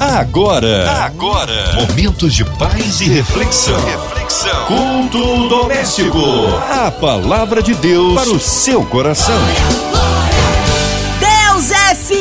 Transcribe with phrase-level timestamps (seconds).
[0.00, 3.76] Agora, agora, momentos de paz e reflexão.
[3.84, 4.66] reflexão.
[4.66, 6.20] Culto doméstico.
[6.70, 9.34] A palavra de Deus para o seu coração.
[11.18, 12.17] Deus é fiel,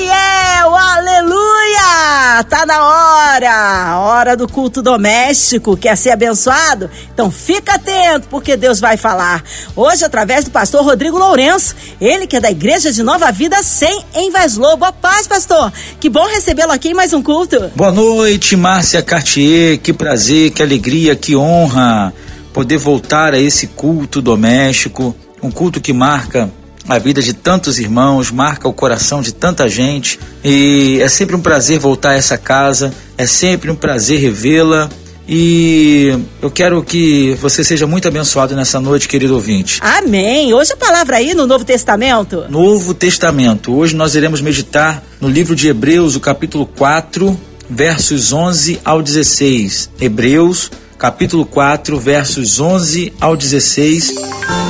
[0.66, 2.44] aleluia!
[2.50, 5.78] Tá na hora, hora do culto doméstico.
[5.78, 6.90] Quer ser abençoado?
[7.14, 9.44] Então fica atento, porque Deus vai falar.
[9.76, 14.06] Hoje, através do pastor Rodrigo Lourenço, ele que é da Igreja de Nova Vida 100
[14.16, 14.86] em Vaz Lobo.
[14.86, 15.72] A paz, pastor.
[16.00, 17.72] Que bom recebê-lo aqui em mais um culto.
[17.76, 19.78] Boa noite, Márcia Cartier.
[19.80, 22.14] Que prazer, que alegria, que honra
[22.54, 26.50] poder voltar a esse culto doméstico, um culto que marca
[26.88, 30.20] a vida de tantos irmãos, marca o coração de tanta gente.
[30.44, 34.90] E é sempre um prazer voltar a essa casa, é sempre um prazer revê-la.
[35.28, 39.80] E eu quero que você seja muito abençoado nessa noite, querido ouvinte.
[39.82, 40.54] Amém.
[40.54, 42.46] Hoje a palavra aí no Novo Testamento.
[42.50, 43.76] Novo Testamento.
[43.76, 47.38] Hoje nós iremos meditar no livro de Hebreus, o capítulo 4,
[47.70, 49.90] versos 11 ao 16.
[50.00, 54.16] Hebreus, capítulo 4, versos 11 ao 16.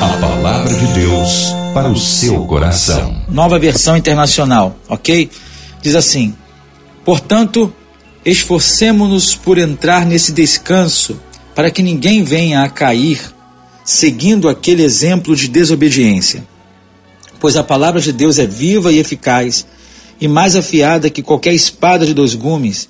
[0.02, 3.22] A palavra de Deus para o seu coração.
[3.30, 5.30] Nova versão internacional, ok?
[5.82, 6.36] Diz assim:
[7.06, 7.74] Portanto,
[8.26, 11.18] esforcemo-nos por entrar nesse descanso,
[11.56, 13.22] para que ninguém venha a cair,
[13.86, 16.46] seguindo aquele exemplo de desobediência.
[17.40, 19.66] Pois a palavra de Deus é viva e eficaz,
[20.20, 22.90] e mais afiada que qualquer espada de dois gumes.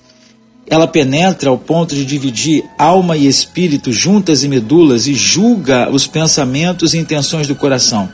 [0.69, 6.05] Ela penetra ao ponto de dividir alma e espírito, juntas e medulas, e julga os
[6.05, 8.09] pensamentos e intenções do coração.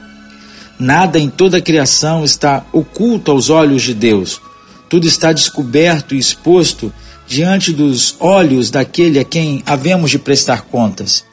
[0.79, 4.41] Nada em toda a criação está oculto aos olhos de Deus.
[4.89, 6.93] Tudo está descoberto e exposto
[7.27, 11.25] diante dos olhos daquele a quem havemos de prestar contas.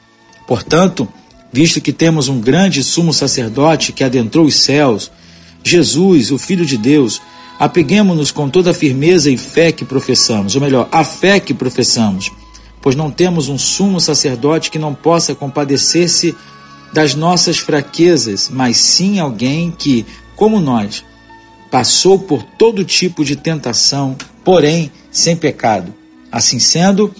[0.47, 1.07] Portanto,
[1.53, 5.11] visto que temos um grande sumo sacerdote que adentrou os céus,
[5.63, 7.21] Jesus, o Filho de Deus,
[7.61, 12.31] apeguemos-nos com toda a firmeza e fé que professamos, ou melhor, a fé que professamos,
[12.81, 16.35] pois não temos um sumo sacerdote que não possa compadecer-se
[16.91, 21.05] das nossas fraquezas, mas sim alguém que, como nós,
[21.69, 25.93] passou por todo tipo de tentação, porém sem pecado.
[26.31, 27.13] Assim sendo,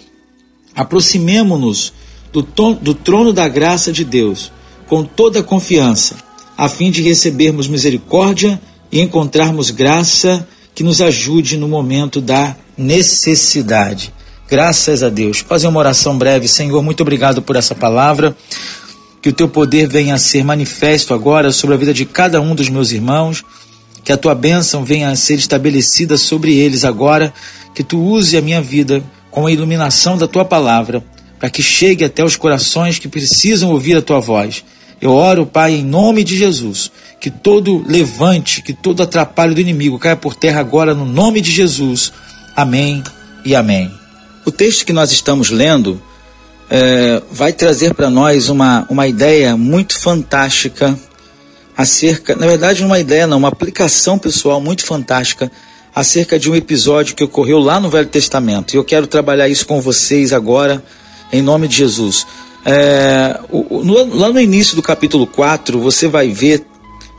[0.75, 1.93] aproximemo-nos
[2.33, 4.51] do, do trono da graça de Deus
[4.87, 6.15] com toda a confiança,
[6.57, 8.59] a fim de recebermos misericórdia
[8.91, 14.13] e encontrarmos graça que nos ajude no momento da necessidade.
[14.49, 15.39] Graças a Deus.
[15.39, 18.35] Fazer uma oração breve, Senhor, muito obrigado por essa palavra
[19.21, 22.55] que o teu poder venha a ser manifesto agora sobre a vida de cada um
[22.55, 23.45] dos meus irmãos,
[24.03, 27.31] que a tua bênção venha a ser estabelecida sobre eles agora,
[27.75, 31.03] que tu use a minha vida com a iluminação da tua palavra,
[31.39, 34.63] para que chegue até os corações que precisam ouvir a tua voz.
[34.99, 36.91] Eu oro, Pai, em nome de Jesus,
[37.21, 41.51] que todo levante, que todo atrapalho do inimigo caia por terra agora, no nome de
[41.51, 42.11] Jesus.
[42.55, 43.03] Amém
[43.45, 43.91] e amém.
[44.43, 46.01] O texto que nós estamos lendo
[46.67, 50.97] é, vai trazer para nós uma, uma ideia muito fantástica
[51.77, 55.51] acerca, na verdade, uma ideia não, uma aplicação pessoal muito fantástica
[55.93, 58.73] acerca de um episódio que ocorreu lá no Velho Testamento.
[58.73, 60.83] E eu quero trabalhar isso com vocês agora,
[61.31, 62.25] em nome de Jesus.
[62.65, 66.70] É, o, no, lá no início do capítulo 4, você vai ver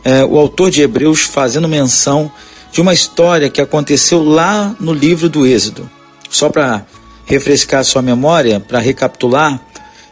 [0.05, 2.31] é, o autor de Hebreus fazendo menção
[2.73, 5.89] de uma história que aconteceu lá no livro do Êxodo.
[6.31, 6.85] Só para
[7.27, 9.61] refrescar sua memória, para recapitular,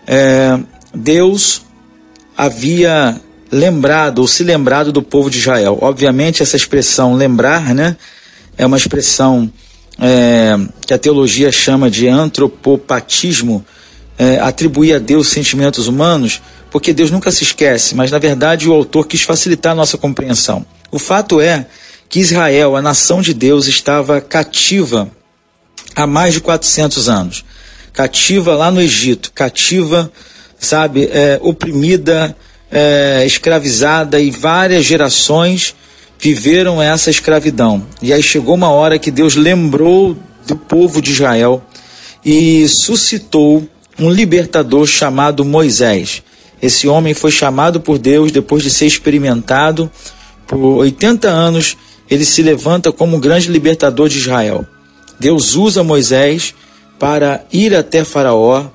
[0.06, 0.58] é,
[0.94, 1.62] Deus
[2.36, 3.20] havia
[3.50, 5.78] lembrado ou se lembrado do povo de Israel.
[5.80, 7.96] Obviamente, essa expressão lembrar, né,
[8.56, 9.50] é uma expressão
[9.98, 13.64] é, que a teologia chama de antropopatismo,
[14.18, 16.40] é, atribuir a Deus sentimentos humanos,
[16.70, 20.64] porque Deus nunca se esquece, mas na verdade o autor quis facilitar a nossa compreensão.
[20.90, 21.66] O fato é
[22.08, 25.10] que Israel, a nação de Deus, estava cativa
[25.94, 27.44] há mais de 400 anos.
[27.92, 30.10] Cativa lá no Egito, cativa,
[30.58, 32.36] sabe, é, oprimida,
[32.70, 35.74] é, escravizada e várias gerações
[36.18, 37.86] viveram essa escravidão.
[38.02, 40.16] E aí chegou uma hora que Deus lembrou
[40.46, 41.62] do povo de Israel
[42.24, 43.66] e suscitou
[43.98, 46.22] um libertador chamado Moisés.
[46.62, 49.90] Esse homem foi chamado por Deus depois de ser experimentado
[50.46, 51.76] por 80 anos.
[52.08, 54.66] Ele se levanta como um grande libertador de Israel.
[55.18, 56.54] Deus usa Moisés
[56.98, 58.66] para ir até Faraó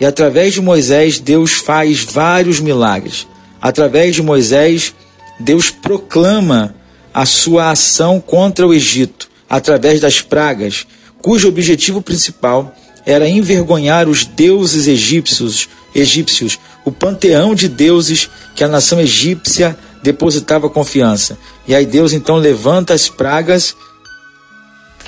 [0.00, 3.26] e através de Moisés Deus faz vários milagres.
[3.60, 4.94] Através de Moisés,
[5.40, 6.74] Deus proclama
[7.12, 10.86] a sua ação contra o Egito através das pragas,
[11.22, 12.74] cujo objetivo principal
[13.06, 20.68] era envergonhar os deuses egípcios, egípcios, o panteão de deuses que a nação egípcia depositava
[20.68, 21.38] confiança.
[21.66, 23.74] E aí Deus então levanta as pragas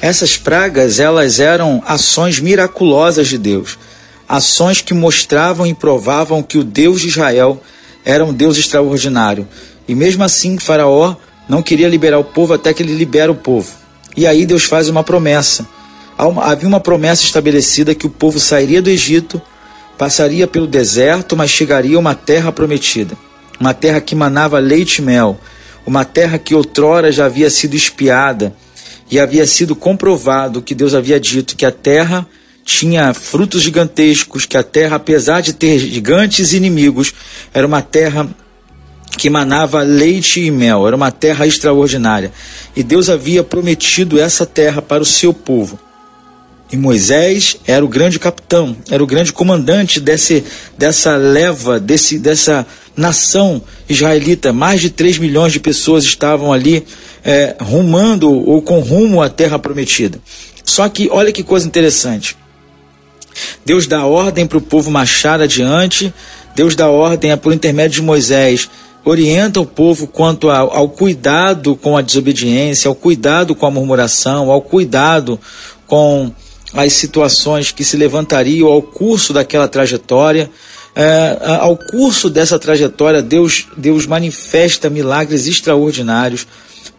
[0.00, 3.78] Essas pragas, elas eram ações miraculosas de Deus,
[4.28, 7.60] ações que mostravam e provavam que o Deus de Israel
[8.04, 9.48] era um Deus extraordinário.
[9.88, 11.16] E mesmo assim, Faraó
[11.48, 13.72] não queria liberar o povo até que ele libera o povo.
[14.16, 15.66] E aí Deus faz uma promessa.
[16.18, 19.40] Havia uma promessa estabelecida que o povo sairia do Egito,
[19.96, 23.16] passaria pelo deserto, mas chegaria a uma terra prometida.
[23.58, 25.40] Uma terra que manava leite e mel.
[25.86, 28.54] Uma terra que outrora já havia sido espiada
[29.10, 32.26] e havia sido comprovado que Deus havia dito que a terra
[32.64, 37.14] tinha frutos gigantescos, que a terra, apesar de ter gigantes inimigos,
[37.54, 38.28] era uma terra
[39.16, 42.32] que manava leite e mel, era uma terra extraordinária.
[42.74, 45.78] E Deus havia prometido essa terra para o seu povo.
[46.70, 50.44] E Moisés era o grande capitão, era o grande comandante desse,
[50.76, 52.66] dessa leva, desse, dessa
[52.96, 54.52] nação israelita.
[54.52, 56.84] Mais de 3 milhões de pessoas estavam ali
[57.24, 60.18] é, rumando ou com rumo à terra prometida.
[60.64, 62.36] Só que olha que coisa interessante.
[63.64, 66.12] Deus dá ordem para o povo marchar adiante,
[66.54, 68.68] Deus dá ordem é por intermédio de Moisés
[69.06, 74.50] orienta o povo quanto ao, ao cuidado com a desobediência, ao cuidado com a murmuração,
[74.50, 75.38] ao cuidado
[75.86, 76.32] com
[76.76, 80.50] as situações que se levantariam ao curso daquela trajetória.
[80.94, 86.46] É, ao curso dessa trajetória, Deus, Deus manifesta milagres extraordinários.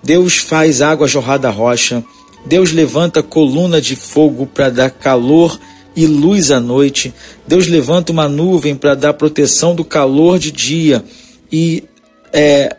[0.04, 2.04] Deus faz água jorrar da rocha.
[2.46, 5.60] Deus levanta coluna de fogo para dar calor
[5.96, 7.14] e luz à noite.
[7.48, 11.04] Deus levanta uma nuvem para dar proteção do calor de dia
[11.52, 11.84] e
[12.32, 12.76] é,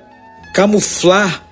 [0.55, 1.47] camuflar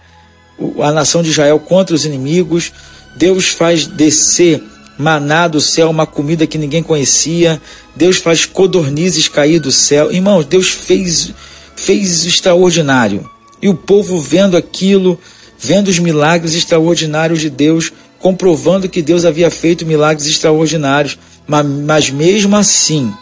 [0.81, 2.73] a nação de Israel contra os inimigos.
[3.17, 4.63] Deus faz descer
[4.99, 7.61] maná do céu, uma comida que ninguém conhecia.
[7.95, 10.13] Deus faz codornizes cair do céu.
[10.13, 11.33] Irmãos, Deus fez,
[11.75, 13.29] fez extraordinário.
[13.61, 15.19] E o povo vendo aquilo,
[15.59, 21.19] vendo os milagres extraordinários de Deus, comprovando que Deus havia feito milagres extraordinários.
[21.47, 23.13] Mas, mas mesmo assim,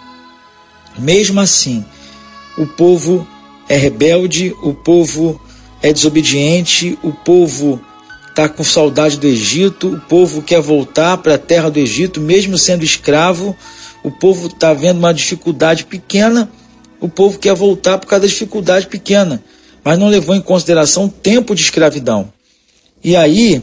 [0.99, 1.85] mesmo assim,
[2.56, 3.26] o povo
[3.69, 5.41] é rebelde, o povo
[5.82, 7.81] é desobediente, o povo
[8.34, 12.58] está com saudade do Egito, o povo quer voltar para a terra do Egito, mesmo
[12.58, 13.56] sendo escravo,
[14.02, 16.50] o povo está vendo uma dificuldade pequena,
[17.00, 19.40] o povo quer voltar por causa da dificuldade pequena,
[19.84, 22.28] mas não levou em consideração o tempo de escravidão.
[23.04, 23.62] E aí,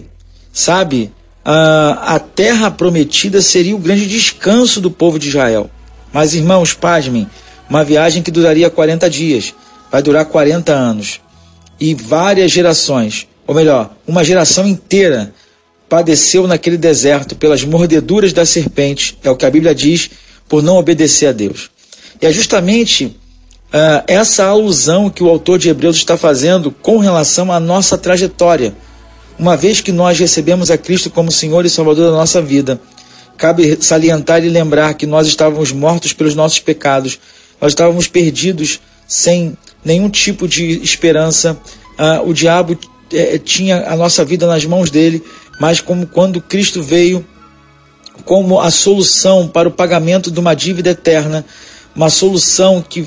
[0.54, 1.12] sabe,
[1.44, 5.70] a, a terra prometida seria o grande descanso do povo de Israel.
[6.14, 7.28] Mas, irmãos, pasmem,
[7.70, 9.54] uma viagem que duraria 40 dias
[9.92, 11.20] vai durar 40 anos.
[11.78, 15.34] E várias gerações, ou melhor, uma geração inteira,
[15.90, 20.10] padeceu naquele deserto pelas mordeduras da serpente, é o que a Bíblia diz,
[20.48, 21.70] por não obedecer a Deus.
[22.22, 27.52] E é justamente uh, essa alusão que o autor de Hebreus está fazendo com relação
[27.52, 28.74] à nossa trajetória.
[29.38, 32.80] Uma vez que nós recebemos a Cristo como Senhor e Salvador da nossa vida,
[33.38, 37.20] cabe salientar e lembrar que nós estávamos mortos pelos nossos pecados,
[37.60, 41.58] nós estávamos perdidos sem nenhum tipo de esperança.
[41.98, 42.78] Ah, o diabo
[43.14, 45.24] é, tinha a nossa vida nas mãos dele,
[45.60, 47.26] mas como quando Cristo veio
[48.26, 51.46] como a solução para o pagamento de uma dívida eterna,
[51.96, 53.06] uma solução que,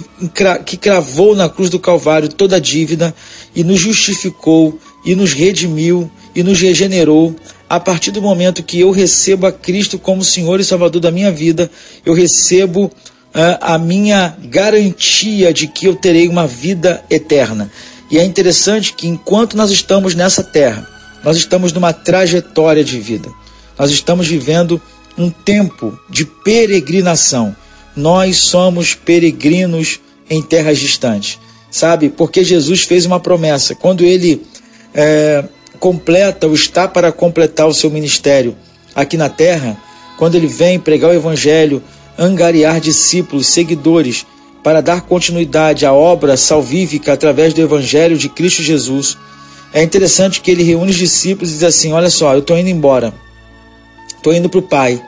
[0.66, 3.14] que cravou na cruz do Calvário toda a dívida
[3.54, 7.34] e nos justificou e nos redimiu e nos regenerou.
[7.68, 11.30] A partir do momento que eu recebo a Cristo como Senhor e Salvador da minha
[11.30, 11.70] vida,
[12.04, 12.90] eu recebo
[13.60, 17.70] a minha garantia de que eu terei uma vida eterna.
[18.10, 20.88] E é interessante que enquanto nós estamos nessa terra,
[21.24, 23.30] nós estamos numa trajetória de vida.
[23.78, 24.80] Nós estamos vivendo
[25.16, 27.56] um tempo de peregrinação.
[27.96, 31.38] Nós somos peregrinos em terras distantes,
[31.70, 32.08] sabe?
[32.08, 33.74] Porque Jesus fez uma promessa.
[33.74, 34.42] Quando ele
[34.94, 35.44] é,
[35.78, 38.56] completa ou está para completar o seu ministério
[38.94, 39.76] aqui na terra,
[40.18, 41.82] quando ele vem pregar o evangelho,
[42.18, 44.24] angariar discípulos, seguidores,
[44.64, 49.18] para dar continuidade à obra salvífica através do Evangelho de Cristo Jesus.
[49.74, 52.70] É interessante que ele reúne os discípulos e diz assim: Olha só, eu estou indo
[52.70, 53.12] embora,
[54.16, 55.00] estou indo para o Pai,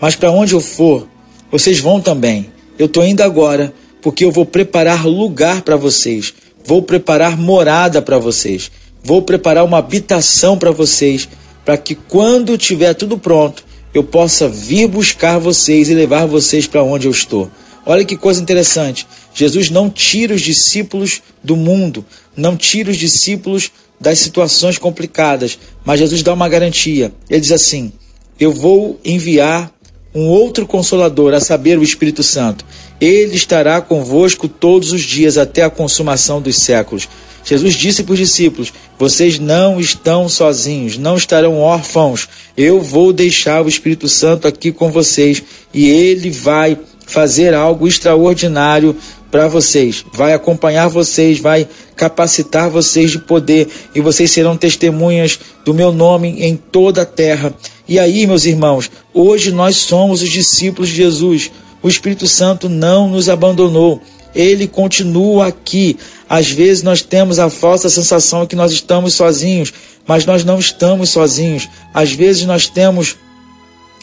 [0.00, 1.06] mas para onde eu for,
[1.52, 2.50] vocês vão também.
[2.78, 6.32] Eu estou indo agora, porque eu vou preparar lugar para vocês,
[6.64, 8.70] vou preparar morada para vocês,
[9.02, 11.28] vou preparar uma habitação para vocês,
[11.62, 16.82] para que quando tiver tudo pronto, eu possa vir buscar vocês e levar vocês para
[16.82, 17.50] onde eu estou.
[17.86, 19.06] Olha que coisa interessante.
[19.34, 22.04] Jesus não tira os discípulos do mundo,
[22.36, 27.12] não tira os discípulos das situações complicadas, mas Jesus dá uma garantia.
[27.28, 27.92] Ele diz assim:
[28.38, 29.72] Eu vou enviar
[30.14, 32.64] um outro consolador, a saber, o Espírito Santo.
[33.00, 37.08] Ele estará convosco todos os dias até a consumação dos séculos.
[37.44, 42.28] Jesus disse para os discípulos: Vocês não estão sozinhos, não estarão órfãos.
[42.56, 48.96] Eu vou deixar o Espírito Santo aqui com vocês e ele vai fazer algo extraordinário
[49.30, 55.74] para vocês, vai acompanhar vocês, vai capacitar vocês de poder e vocês serão testemunhas do
[55.74, 57.52] meu nome em toda a terra.
[57.88, 61.50] E aí, meus irmãos, hoje nós somos os discípulos de Jesus.
[61.82, 64.00] O Espírito Santo não nos abandonou.
[64.34, 65.98] Ele continua aqui.
[66.28, 69.72] Às vezes nós temos a falsa sensação que nós estamos sozinhos,
[70.06, 71.68] mas nós não estamos sozinhos.
[71.92, 73.16] Às vezes nós temos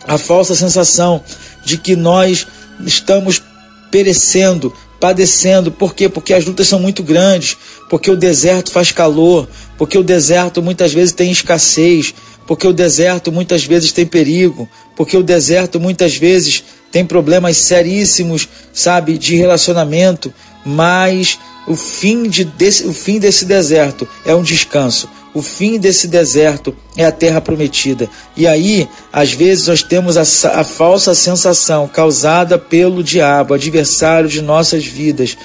[0.05, 1.23] a falsa sensação
[1.65, 2.45] de que nós
[2.85, 3.41] estamos
[3.89, 5.71] perecendo, padecendo.
[5.71, 6.07] Por quê?
[6.07, 7.57] Porque as lutas são muito grandes,
[7.89, 9.47] porque o deserto faz calor,
[9.77, 12.13] porque o deserto muitas vezes tem escassez,
[12.47, 18.47] porque o deserto muitas vezes tem perigo, porque o deserto muitas vezes tem problemas seríssimos,
[18.73, 20.33] sabe, de relacionamento,
[20.65, 25.09] mas o fim, de, desse, o fim desse deserto é um descanso.
[25.33, 28.09] O fim desse deserto é a terra prometida.
[28.35, 30.21] E aí, às vezes, nós temos a,
[30.59, 35.37] a falsa sensação causada pelo diabo, adversário de nossas vidas,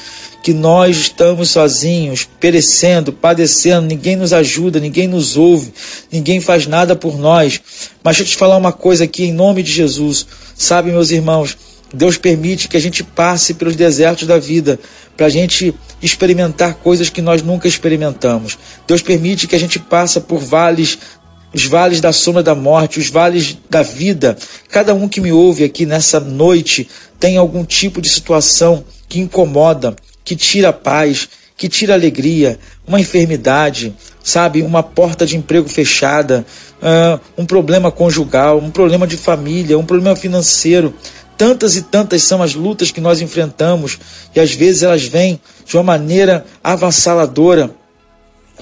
[0.42, 5.72] que nós estamos sozinhos, perecendo, padecendo, ninguém nos ajuda, ninguém nos ouve,
[6.10, 7.60] ninguém faz nada por nós.
[8.02, 10.26] Mas deixa eu te falar uma coisa aqui em nome de Jesus.
[10.56, 11.56] Sabe, meus irmãos,
[11.96, 14.78] Deus permite que a gente passe pelos desertos da vida
[15.16, 18.58] para a gente experimentar coisas que nós nunca experimentamos.
[18.86, 20.98] Deus permite que a gente passe por vales,
[21.54, 24.36] os vales da sombra da morte, os vales da vida.
[24.68, 26.86] Cada um que me ouve aqui nessa noite
[27.18, 33.94] tem algum tipo de situação que incomoda, que tira paz, que tira alegria, uma enfermidade,
[34.22, 36.44] sabe, uma porta de emprego fechada,
[36.82, 40.92] uh, um problema conjugal, um problema de família, um problema financeiro.
[41.36, 43.98] Tantas e tantas são as lutas que nós enfrentamos
[44.34, 47.70] e às vezes elas vêm de uma maneira avassaladora.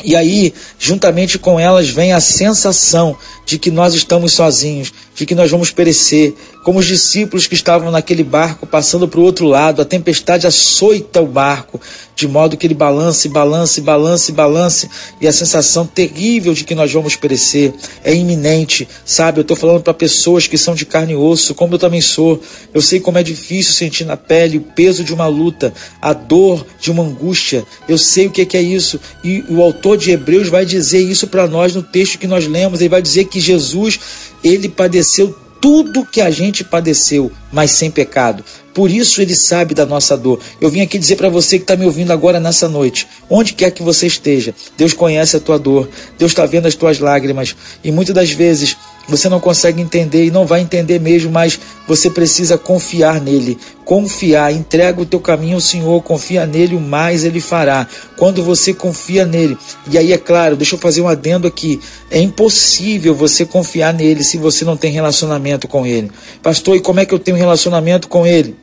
[0.03, 5.35] E aí, juntamente com elas, vem a sensação de que nós estamos sozinhos, de que
[5.35, 6.35] nós vamos perecer,
[6.65, 11.21] como os discípulos que estavam naquele barco passando para o outro lado, a tempestade açoita
[11.21, 11.81] o barco,
[12.17, 16.91] de modo que ele balance, balance, balance, balance, e a sensação terrível de que nós
[16.91, 19.39] vamos perecer é iminente, sabe?
[19.39, 22.41] Eu estou falando para pessoas que são de carne e osso, como eu também sou.
[22.73, 26.65] Eu sei como é difícil sentir na pele o peso de uma luta, a dor
[26.81, 27.65] de uma angústia.
[27.89, 31.47] Eu sei o que é isso, e o autor de Hebreus vai dizer isso para
[31.47, 32.81] nós no texto que nós lemos.
[32.81, 33.99] Ele vai dizer que Jesus,
[34.45, 38.45] ele padeceu tudo que a gente padeceu, mas sem pecado.
[38.73, 40.39] Por isso ele sabe da nossa dor.
[40.61, 43.73] Eu vim aqui dizer para você que está me ouvindo agora nessa noite, onde quer
[43.73, 47.91] que você esteja, Deus conhece a tua dor, Deus está vendo as tuas lágrimas e
[47.91, 48.77] muitas das vezes
[49.09, 53.59] você não consegue entender e não vai entender mesmo, mas você precisa confiar nele.
[53.85, 57.87] Confiar, entrega o teu caminho ao Senhor, confia nele, o mais ele fará.
[58.17, 59.59] Quando você confia nele,
[59.91, 61.79] e aí é claro, deixa eu fazer um adendo aqui:
[62.11, 66.11] é impossível você confiar nele se você não tem relacionamento com ele.
[66.43, 68.57] Pastor, e como é que eu tenho relacionamento com ele?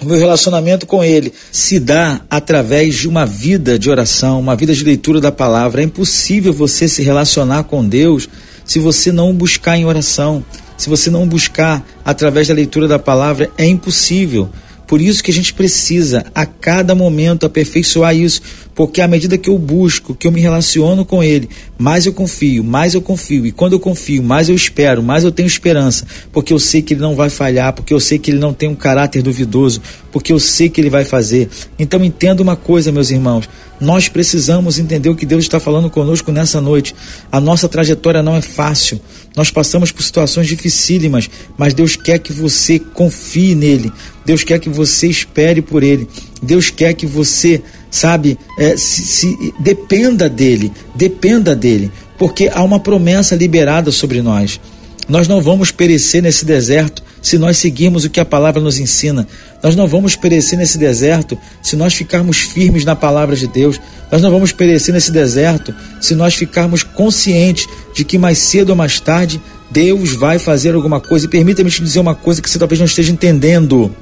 [0.00, 4.72] O meu relacionamento com Ele se dá através de uma vida de oração, uma vida
[4.72, 5.80] de leitura da palavra.
[5.80, 8.28] É impossível você se relacionar com Deus
[8.68, 10.44] se você não buscar em oração,
[10.76, 14.50] se você não buscar através da leitura da palavra, é impossível.
[14.86, 18.42] Por isso que a gente precisa a cada momento aperfeiçoar isso,
[18.78, 22.62] porque à medida que eu busco, que eu me relaciono com Ele, mais eu confio,
[22.62, 23.44] mais eu confio.
[23.44, 26.94] E quando eu confio, mais eu espero, mais eu tenho esperança, porque eu sei que
[26.94, 29.82] Ele não vai falhar, porque eu sei que Ele não tem um caráter duvidoso,
[30.12, 31.48] porque eu sei que Ele vai fazer.
[31.76, 33.48] Então entenda uma coisa, meus irmãos.
[33.80, 36.94] Nós precisamos entender o que Deus está falando conosco nessa noite.
[37.32, 39.00] A nossa trajetória não é fácil.
[39.36, 43.92] Nós passamos por situações dificílimas, mas Deus quer que você confie nele.
[44.24, 46.08] Deus quer que você espere por ele.
[46.42, 50.72] Deus quer que você, sabe, é, se, se, dependa dele.
[50.94, 51.90] Dependa dele.
[52.18, 54.60] Porque há uma promessa liberada sobre nós.
[55.08, 59.26] Nós não vamos perecer nesse deserto se nós seguirmos o que a palavra nos ensina.
[59.62, 63.80] Nós não vamos perecer nesse deserto se nós ficarmos firmes na palavra de Deus.
[64.10, 68.76] Nós não vamos perecer nesse deserto se nós ficarmos conscientes de que mais cedo ou
[68.76, 69.40] mais tarde
[69.70, 71.26] Deus vai fazer alguma coisa.
[71.26, 73.94] E permita-me te dizer uma coisa que você talvez não esteja entendendo.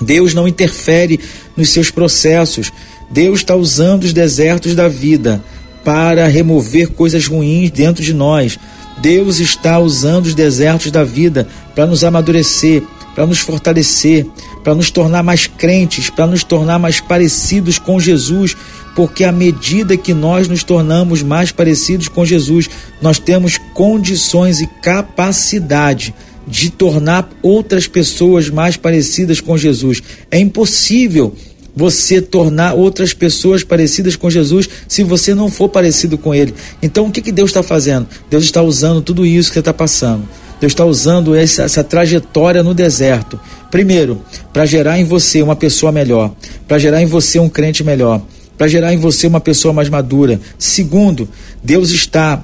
[0.00, 1.18] Deus não interfere
[1.56, 2.70] nos seus processos.
[3.10, 5.42] Deus está usando os desertos da vida
[5.84, 8.58] para remover coisas ruins dentro de nós.
[8.98, 12.82] Deus está usando os desertos da vida para nos amadurecer,
[13.14, 14.26] para nos fortalecer,
[14.64, 18.56] para nos tornar mais crentes, para nos tornar mais parecidos com Jesus,
[18.96, 22.68] porque à medida que nós nos tornamos mais parecidos com Jesus,
[23.00, 26.14] nós temos condições e capacidade
[26.46, 30.02] de tornar outras pessoas mais parecidas com Jesus.
[30.30, 31.34] É impossível
[31.76, 36.54] você tornar outras pessoas parecidas com Jesus se você não for parecido com Ele.
[36.82, 38.08] Então o que, que Deus está fazendo?
[38.30, 40.26] Deus está usando tudo isso que você está passando.
[40.58, 43.38] Deus está usando essa, essa trajetória no deserto.
[43.70, 44.22] Primeiro,
[44.54, 46.34] para gerar em você uma pessoa melhor,
[46.66, 48.22] para gerar em você um crente melhor,
[48.56, 50.40] para gerar em você uma pessoa mais madura.
[50.58, 51.28] Segundo,
[51.62, 52.42] Deus está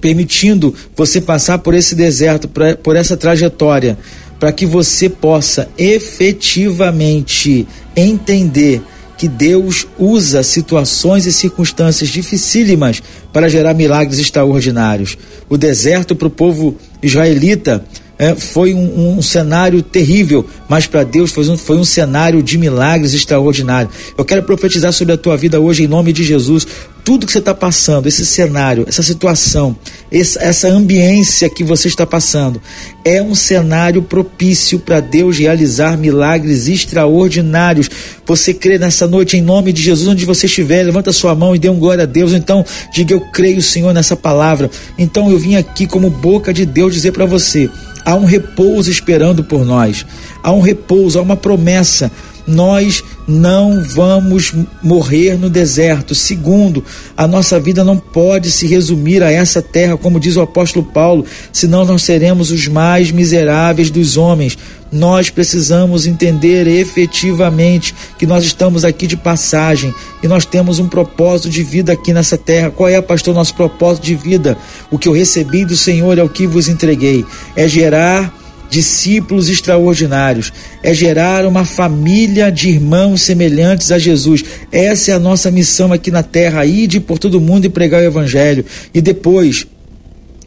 [0.00, 2.48] permitindo você passar por esse deserto,
[2.82, 3.98] por essa trajetória,
[4.38, 8.82] para que você possa efetivamente entender
[9.16, 15.16] que Deus usa situações e circunstâncias dificílimas para gerar milagres extraordinários.
[15.48, 17.84] O deserto para o povo israelita
[18.18, 22.56] é, foi um, um, cenário terrível, mas para Deus foi um, foi um cenário de
[22.56, 23.90] milagres extraordinário.
[24.16, 26.66] Eu quero profetizar sobre a tua vida hoje em nome de Jesus
[27.04, 29.76] tudo que você está passando, esse cenário, essa situação,
[30.14, 32.62] essa, ambiência que você está passando,
[33.04, 37.90] é um cenário propício para Deus realizar milagres extraordinários.
[38.24, 41.58] Você crê nessa noite em nome de Jesus, onde você estiver, levanta sua mão e
[41.58, 42.32] dê um glória a Deus.
[42.32, 44.70] Então, diga eu creio, Senhor, nessa palavra.
[44.96, 47.68] Então, eu vim aqui como boca de Deus dizer para você:
[48.04, 50.06] há um repouso esperando por nós,
[50.42, 52.10] há um repouso, há uma promessa
[52.46, 56.14] nós não vamos morrer no deserto.
[56.14, 56.84] Segundo,
[57.16, 61.24] a nossa vida não pode se resumir a essa terra, como diz o apóstolo Paulo,
[61.52, 64.58] senão nós seremos os mais miseráveis dos homens.
[64.92, 71.50] Nós precisamos entender efetivamente que nós estamos aqui de passagem e nós temos um propósito
[71.50, 72.70] de vida aqui nessa terra.
[72.70, 74.56] Qual é, pastor, nosso propósito de vida?
[74.90, 77.24] O que eu recebi do Senhor é o que vos entreguei:
[77.56, 80.52] é gerar discípulos extraordinários,
[80.82, 84.44] é gerar uma família de irmãos semelhantes a Jesus.
[84.72, 88.06] Essa é a nossa missão aqui na terra, ir por todo mundo e pregar o
[88.06, 88.64] evangelho.
[88.92, 89.66] E depois,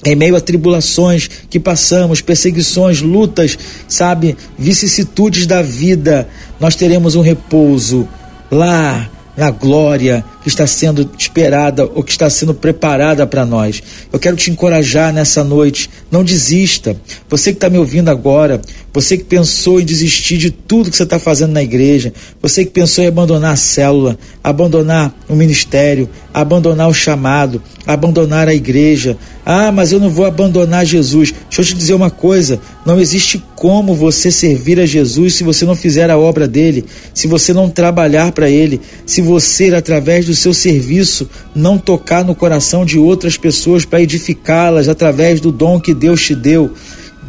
[0.06, 3.58] em meio a tribulações que passamos, perseguições, lutas,
[3.88, 6.28] sabe, vicissitudes da vida,
[6.60, 8.08] nós teremos um repouso
[8.52, 13.84] lá na glória que está sendo esperada ou que está sendo preparada para nós.
[14.12, 15.90] Eu quero te encorajar nessa noite.
[16.10, 16.96] Não desista.
[17.30, 18.62] Você que está me ouvindo agora,
[18.94, 22.72] você que pensou em desistir de tudo que você está fazendo na igreja, você que
[22.72, 29.18] pensou em abandonar a célula, abandonar o ministério, abandonar o chamado, abandonar a igreja.
[29.46, 31.34] Ah, mas eu não vou abandonar Jesus.
[31.50, 35.66] Deixa eu te dizer uma coisa: não existe como você servir a Jesus se você
[35.66, 40.36] não fizer a obra dele, se você não trabalhar para ele, se você, através do
[40.38, 45.94] seu serviço, não tocar no coração de outras pessoas para edificá-las através do dom que
[45.94, 46.74] Deus te deu.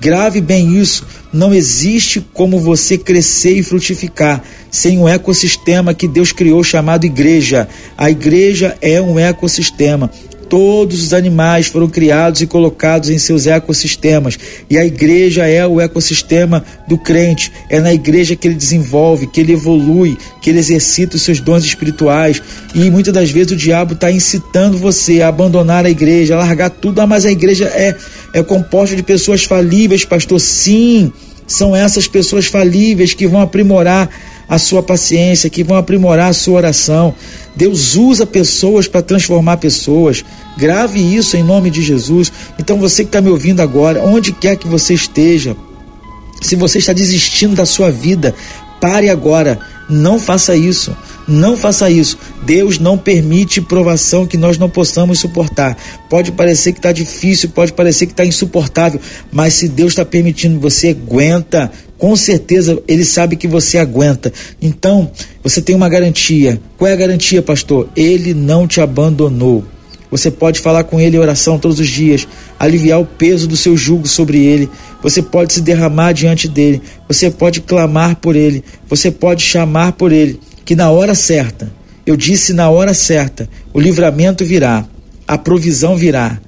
[0.00, 1.06] Grave bem isso.
[1.32, 7.68] Não existe como você crescer e frutificar sem um ecossistema que Deus criou chamado igreja.
[7.96, 10.10] A igreja é um ecossistema.
[10.48, 14.38] Todos os animais foram criados e colocados em seus ecossistemas.
[14.70, 17.52] E a igreja é o ecossistema do crente.
[17.68, 21.64] É na igreja que ele desenvolve, que ele evolui, que ele exercita os seus dons
[21.64, 22.40] espirituais.
[22.74, 26.70] E muitas das vezes o diabo está incitando você a abandonar a igreja, a largar
[26.70, 27.00] tudo.
[27.00, 27.94] Ah, mas a igreja é,
[28.32, 30.40] é composta de pessoas falíveis, pastor.
[30.40, 31.12] Sim,
[31.46, 34.08] são essas pessoas falíveis que vão aprimorar
[34.48, 37.14] a sua paciência, que vão aprimorar a sua oração.
[37.54, 40.24] Deus usa pessoas para transformar pessoas.
[40.56, 42.32] Grave isso em nome de Jesus.
[42.58, 45.56] Então você que está me ouvindo agora, onde quer que você esteja,
[46.40, 48.34] se você está desistindo da sua vida,
[48.80, 49.58] pare agora.
[49.88, 50.96] Não faça isso.
[51.28, 52.16] Não faça isso.
[52.46, 55.76] Deus não permite provação que nós não possamos suportar.
[56.08, 58.98] Pode parecer que está difícil, pode parecer que está insuportável,
[59.30, 61.70] mas se Deus está permitindo, você aguenta.
[61.98, 64.32] Com certeza Ele sabe que você aguenta.
[64.62, 65.10] Então,
[65.42, 66.58] você tem uma garantia.
[66.78, 67.90] Qual é a garantia, pastor?
[67.94, 69.64] Ele não te abandonou.
[70.10, 72.26] Você pode falar com ele em oração todos os dias,
[72.58, 74.70] aliviar o peso do seu jugo sobre ele.
[75.02, 76.80] Você pode se derramar diante dele.
[77.06, 78.64] Você pode clamar por ele.
[78.88, 81.72] Você pode chamar por ele que na hora certa,
[82.04, 84.84] eu disse na hora certa, o livramento virá,
[85.26, 86.38] a provisão virá,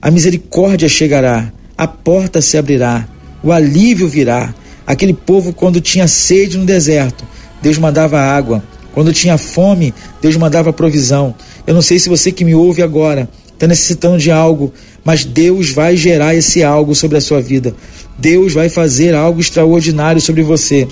[0.00, 3.08] a misericórdia chegará, a porta se abrirá,
[3.42, 4.54] o alívio virá.
[4.86, 7.24] Aquele povo, quando tinha sede no deserto,
[7.60, 8.62] Deus mandava água.
[8.94, 11.34] Quando tinha fome, Deus mandava provisão.
[11.66, 14.72] Eu não sei se você que me ouve agora está necessitando de algo,
[15.04, 17.74] mas Deus vai gerar esse algo sobre a sua vida.
[18.16, 20.86] Deus vai fazer algo extraordinário sobre você.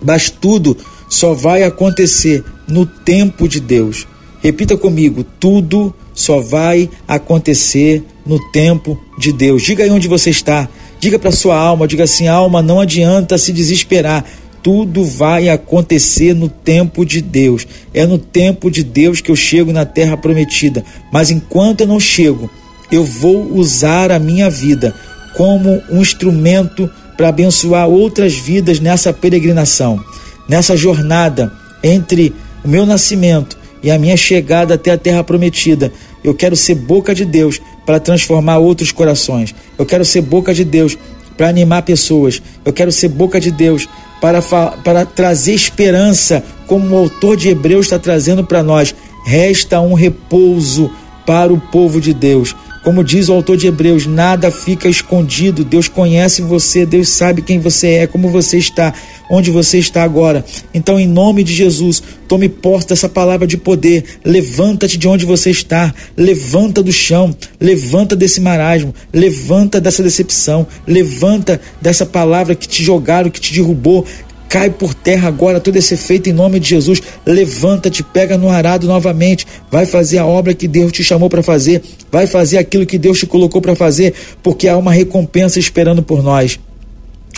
[0.00, 0.76] Mas tudo
[1.10, 4.06] só vai acontecer no tempo de Deus.
[4.40, 9.62] Repita comigo: tudo só vai acontecer no tempo de Deus.
[9.62, 10.68] Diga aí onde você está.
[11.00, 14.24] Diga para sua alma, diga assim: alma, não adianta se desesperar.
[14.62, 17.66] Tudo vai acontecer no tempo de Deus.
[17.94, 20.84] É no tempo de Deus que eu chego na terra prometida.
[21.10, 22.48] Mas enquanto eu não chego,
[22.92, 24.94] eu vou usar a minha vida
[25.34, 30.04] como um instrumento para abençoar outras vidas nessa peregrinação
[30.50, 32.34] nessa jornada entre
[32.64, 35.92] o meu nascimento e a minha chegada até a terra prometida.
[36.24, 39.54] Eu quero ser boca de Deus para transformar outros corações.
[39.78, 40.98] Eu quero ser boca de Deus
[41.36, 42.42] para animar pessoas.
[42.64, 43.88] Eu quero ser boca de Deus
[44.20, 48.92] para, para trazer esperança, como o autor de Hebreus está trazendo para nós.
[49.24, 50.90] Resta um repouso
[51.24, 52.56] para o povo de Deus.
[52.82, 55.64] Como diz o autor de Hebreus, nada fica escondido.
[55.64, 58.94] Deus conhece você, Deus sabe quem você é, como você está,
[59.28, 60.44] onde você está agora.
[60.72, 64.04] Então, em nome de Jesus, tome posse dessa palavra de poder.
[64.24, 71.60] Levanta-te de onde você está, levanta do chão, levanta desse marasmo, levanta dessa decepção, levanta
[71.82, 74.06] dessa palavra que te jogaram, que te derrubou,
[74.50, 77.00] Cai por terra agora todo esse efeito em nome de Jesus.
[77.24, 79.46] Levanta-te, pega no arado novamente.
[79.70, 81.80] Vai fazer a obra que Deus te chamou para fazer.
[82.10, 86.20] Vai fazer aquilo que Deus te colocou para fazer, porque há uma recompensa esperando por
[86.20, 86.58] nós.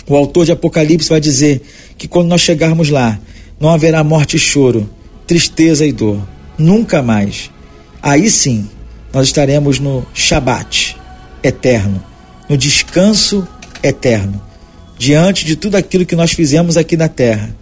[0.07, 1.61] O autor de Apocalipse vai dizer
[1.99, 3.19] que quando nós chegarmos lá,
[3.59, 4.89] não haverá morte e choro,
[5.27, 6.19] tristeza e dor.
[6.57, 7.51] Nunca mais.
[8.01, 8.67] Aí sim,
[9.13, 10.97] nós estaremos no Shabat
[11.43, 12.03] eterno,
[12.49, 13.47] no descanso
[13.83, 14.41] eterno
[15.03, 17.53] diante de tudo aquilo que nós fizemos aqui na terra,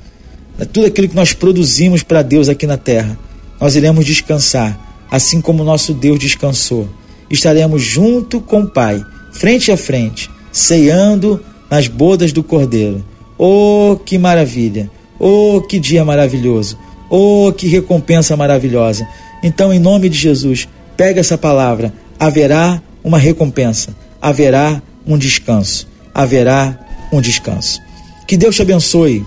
[0.72, 3.18] tudo aquilo que nós produzimos para Deus aqui na terra,
[3.60, 6.88] nós iremos descansar, assim como nosso Deus descansou.
[7.32, 13.04] Estaremos junto com o Pai, frente a frente, ceando nas bodas do Cordeiro.
[13.40, 14.92] Oh, que maravilha!
[15.18, 16.78] Oh, que dia maravilhoso!
[17.10, 19.08] Oh, que recompensa maravilhosa!
[19.42, 26.78] Então, em nome de Jesus, pega essa palavra: haverá uma recompensa, haverá um descanso, haverá
[27.12, 27.82] um descanso.
[28.28, 29.26] Que Deus te abençoe,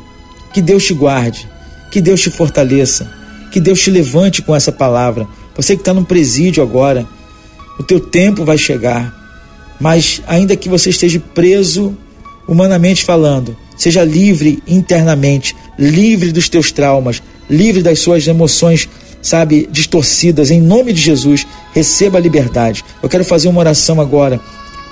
[0.53, 1.49] que Deus te guarde,
[1.91, 3.11] que Deus te fortaleça,
[3.51, 5.27] que Deus te levante com essa palavra.
[5.57, 7.07] Você que está no presídio agora,
[7.79, 9.13] o teu tempo vai chegar,
[9.81, 11.97] mas ainda que você esteja preso
[12.47, 18.89] humanamente falando, seja livre internamente, livre dos teus traumas, livre das suas emoções,
[19.21, 20.51] sabe, distorcidas.
[20.51, 22.85] Em nome de Jesus, receba a liberdade.
[23.03, 24.41] Eu quero fazer uma oração agora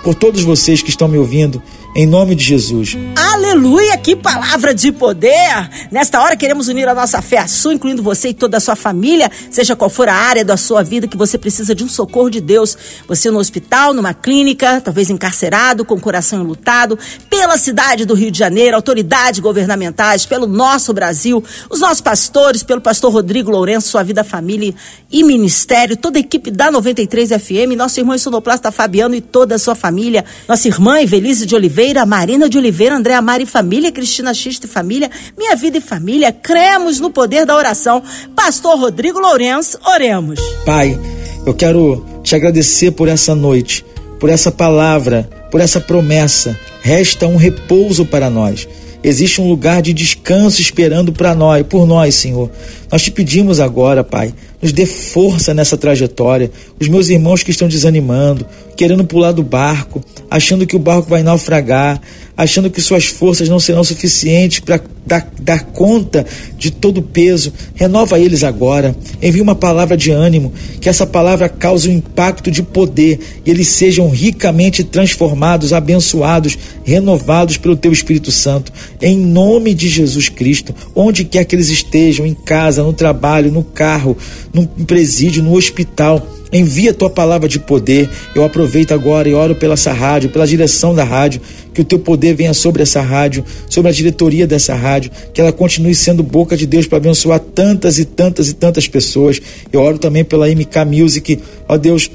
[0.02, 1.62] por todos vocês que estão me ouvindo
[1.94, 2.96] em nome de Jesus.
[3.44, 5.68] Aleluia, que palavra de poder!
[5.90, 8.76] Nesta hora queremos unir a nossa fé à sua, incluindo você e toda a sua
[8.76, 12.30] família, seja qual for a área da sua vida que você precisa de um socorro
[12.30, 12.78] de Deus.
[13.08, 16.96] Você no hospital, numa clínica, talvez encarcerado, com o coração enlutado,
[17.28, 22.80] pela cidade do Rio de Janeiro, autoridades governamentais, pelo nosso Brasil, os nossos pastores, pelo
[22.80, 24.72] pastor Rodrigo Lourenço, sua vida, família
[25.10, 29.58] e ministério, toda a equipe da 93 FM, nosso irmão sonoplasta Fabiano e toda a
[29.58, 34.34] sua família, nossa irmã Evelise de Oliveira Marina de Oliveira, André Amari e família, Cristina
[34.34, 38.02] Xista e família, Minha Vida e Família, cremos no poder da oração.
[38.36, 40.38] Pastor Rodrigo Lourenço, oremos.
[40.66, 40.98] Pai,
[41.46, 43.86] eu quero te agradecer por essa noite,
[44.20, 46.58] por essa palavra, por essa promessa.
[46.82, 48.68] Resta um repouso para nós.
[49.02, 52.50] Existe um lugar de descanso esperando para nós, por nós, Senhor.
[52.90, 56.50] Nós te pedimos agora, Pai, nos dê força nessa trajetória.
[56.80, 58.46] Os meus irmãos que estão desanimando,
[58.76, 62.00] querendo pular do barco, achando que o barco vai naufragar,
[62.36, 66.24] achando que suas forças não serão suficientes para dar, dar, conta
[66.56, 67.52] de todo o peso.
[67.74, 68.96] Renova eles agora.
[69.20, 73.68] Envia uma palavra de ânimo, que essa palavra cause um impacto de poder e eles
[73.68, 78.72] sejam ricamente transformados, abençoados, renovados pelo Teu Espírito Santo.
[79.00, 83.64] Em nome de Jesus Cristo, onde quer que eles estejam, em casa, no trabalho, no
[83.64, 84.16] carro,
[84.52, 88.10] no presídio, no hospital Envia a tua palavra de poder.
[88.34, 91.40] Eu aproveito agora e oro pela essa rádio, pela direção da rádio,
[91.72, 95.50] que o teu poder venha sobre essa rádio, sobre a diretoria dessa rádio, que ela
[95.50, 99.40] continue sendo boca de Deus para abençoar tantas e tantas e tantas pessoas.
[99.72, 102.10] Eu oro também pela MK Music, ó Deus,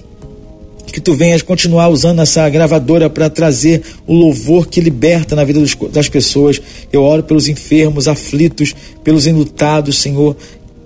[0.86, 5.60] que tu venhas continuar usando essa gravadora para trazer o louvor que liberta na vida
[5.60, 6.62] dos, das pessoas.
[6.93, 10.36] Eu oro pelos enfermos, aflitos, pelos enlutados, Senhor.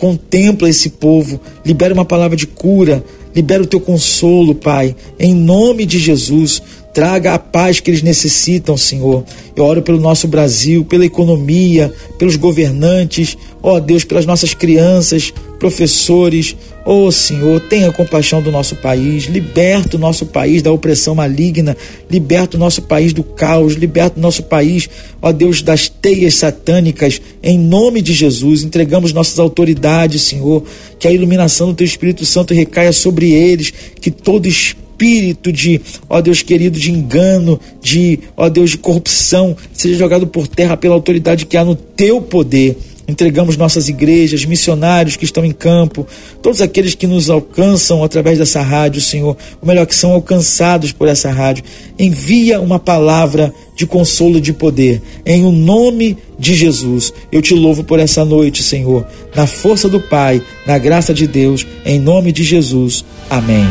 [0.01, 3.03] Contempla esse povo, libera uma palavra de cura,
[3.35, 6.61] Libera o teu consolo, Pai, em nome de Jesus.
[6.93, 9.23] Traga a paz que eles necessitam, Senhor.
[9.55, 16.53] Eu oro pelo nosso Brasil, pela economia, pelos governantes, ó Deus, pelas nossas crianças, professores.
[16.85, 21.77] Ó Senhor, tenha compaixão do nosso país, liberta o nosso país da opressão maligna,
[22.09, 24.89] liberta o nosso país do caos, liberta o nosso país,
[25.21, 27.21] ó Deus, das teias satânicas.
[27.41, 30.63] Em nome de Jesus, entregamos nossas autoridades, Senhor,
[30.99, 35.81] que a iluminação do Teu Espírito Santo recaia sobre eles, que todo espírito espírito de,
[36.07, 40.93] ó Deus querido, de engano, de, ó Deus, de corrupção, seja jogado por terra pela
[40.93, 42.77] autoridade que há no teu poder.
[43.07, 46.07] entregamos nossas igrejas, missionários que estão em campo,
[46.41, 51.09] todos aqueles que nos alcançam através dessa rádio, Senhor, ou melhor, que são alcançados por
[51.09, 51.63] essa rádio.
[51.99, 57.11] Envia uma palavra de consolo e de poder, em o nome de Jesus.
[57.31, 61.67] Eu te louvo por essa noite, Senhor, na força do Pai, na graça de Deus,
[61.83, 63.03] em nome de Jesus.
[63.29, 63.65] Amém.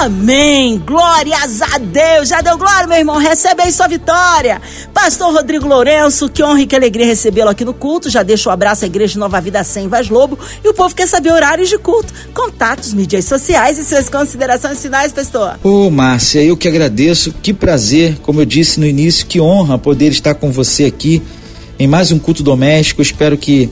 [0.00, 0.78] Amém.
[0.78, 2.30] Glórias a Deus.
[2.30, 3.18] Já deu glória, meu irmão.
[3.18, 4.58] Recebe aí sua vitória.
[4.94, 8.08] Pastor Rodrigo Lourenço, que honra e que alegria recebê-lo aqui no culto.
[8.08, 10.38] Já deixa o abraço à Igreja Nova Vida Sem Vaz Lobo.
[10.64, 15.12] E o povo quer saber horários de culto, contatos, mídias sociais e suas considerações finais,
[15.12, 15.58] pastor.
[15.62, 17.34] Ô, oh, Márcia, eu que agradeço.
[17.42, 21.22] Que prazer, como eu disse no início, que honra poder estar com você aqui
[21.78, 23.02] em mais um culto doméstico.
[23.02, 23.68] Espero que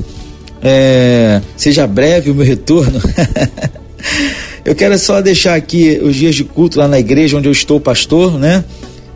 [0.61, 3.01] é, seja breve o meu retorno.
[4.65, 7.81] Eu quero só deixar aqui os dias de culto lá na igreja onde eu estou
[7.81, 8.65] pastor, né?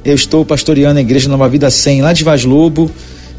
[0.04, 2.90] Eu estou pastoreando a igreja Nova Vida 100, lá de Vaz Lobo,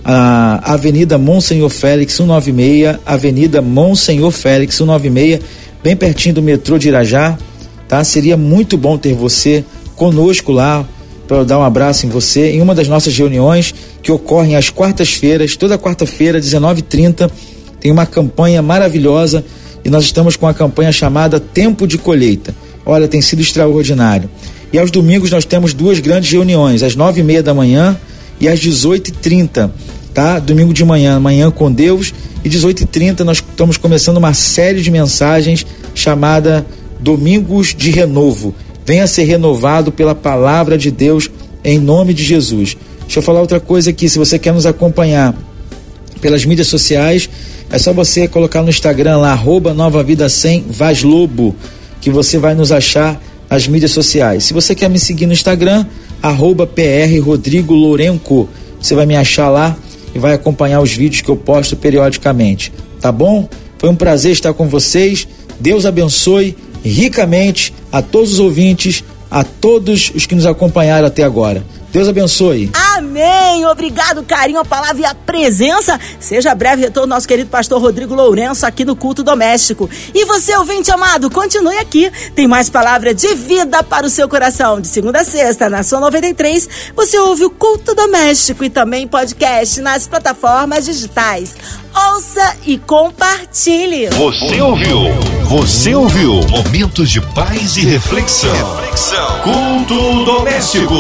[0.04, 5.39] a Avenida Monsenhor Félix 196, Avenida Monsenhor Félix 196,
[5.84, 7.38] bem pertinho do metrô de Irajá,
[7.88, 8.04] tá?
[8.04, 9.63] Seria muito bom ter você
[9.96, 10.88] conosco lá
[11.28, 15.56] para dar um abraço em você em uma das nossas reuniões que ocorrem às quartas-feiras,
[15.56, 17.32] toda quarta-feira, 19h30,
[17.80, 19.44] tem uma campanha maravilhosa
[19.84, 22.56] e nós estamos com a campanha chamada Tempo de Colheita.
[22.86, 24.30] Olha, tem sido extraordinário.
[24.72, 27.98] E aos domingos nós temos duas grandes reuniões, às nove e meia da manhã
[28.39, 29.72] e às dezoito e trinta,
[30.13, 30.39] tá?
[30.39, 34.82] Domingo de manhã, manhã com Deus e dezoito e trinta nós estamos começando uma série
[34.82, 36.65] de mensagens chamada
[37.00, 38.56] Domingos de Renovo.
[38.86, 41.30] Venha ser renovado pela palavra de Deus
[41.63, 42.76] em nome de Jesus.
[43.02, 45.36] Deixa eu falar outra coisa aqui, se você quer nos acompanhar
[46.19, 47.30] pelas mídias sociais,
[47.74, 51.56] é só você colocar no Instagram lá, arroba Nova Vida 100 Vaz Lobo,
[52.00, 54.44] que você vai nos achar nas mídias sociais.
[54.44, 55.84] Se você quer me seguir no Instagram,
[56.22, 58.48] arroba PR Rodrigo Lourenco,
[58.80, 59.76] você vai me achar lá
[60.14, 62.72] e vai acompanhar os vídeos que eu posto periodicamente.
[63.02, 63.50] Tá bom?
[63.80, 65.28] Foi um prazer estar com vocês.
[65.60, 71.66] Deus abençoe ricamente a todos os ouvintes, a todos os que nos acompanharam até agora.
[71.92, 72.70] Deus abençoe.
[73.13, 73.63] Amém.
[73.67, 75.99] Obrigado, carinho, a palavra e a presença.
[76.19, 79.88] Seja breve retorno nosso querido pastor Rodrigo Lourenço aqui no culto doméstico.
[80.15, 82.12] E você, ouvinte amado, continue aqui.
[82.34, 84.82] Tem mais palavra de vida para o seu coração.
[84.82, 89.80] De segunda a sexta, na sua 93, você ouve o culto doméstico e também podcast
[89.80, 91.54] nas plataformas digitais.
[91.95, 94.08] Ouça e compartilhe.
[94.08, 94.97] Você ouviu?
[95.43, 96.41] Você ouviu?
[96.49, 98.52] Momentos de paz e reflexão.
[98.78, 99.41] reflexão.
[99.41, 100.95] Culto doméstico.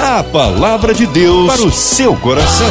[0.00, 2.66] A palavra de Deus para o seu coração.